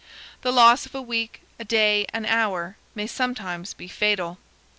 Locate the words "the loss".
0.41-0.87